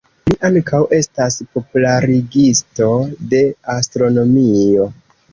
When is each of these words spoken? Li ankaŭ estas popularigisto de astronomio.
Li 0.29 0.35
ankaŭ 0.47 0.77
estas 0.99 1.35
popularigisto 1.57 2.87
de 3.33 3.41
astronomio. 3.75 4.87